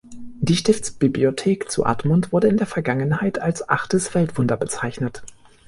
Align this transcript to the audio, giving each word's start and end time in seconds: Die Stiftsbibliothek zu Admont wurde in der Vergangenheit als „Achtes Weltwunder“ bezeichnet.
Die 0.39 0.55
Stiftsbibliothek 0.55 1.69
zu 1.69 1.85
Admont 1.85 2.31
wurde 2.31 2.47
in 2.47 2.57
der 2.57 2.65
Vergangenheit 2.65 3.37
als 3.37 3.69
„Achtes 3.69 4.15
Weltwunder“ 4.15 4.57
bezeichnet. 4.57 5.21